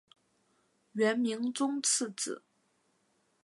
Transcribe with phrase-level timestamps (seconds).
[0.95, 2.41] 元明宗次子。